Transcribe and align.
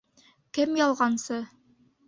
-Кем 0.59 0.73
ялғансы? 0.81 1.41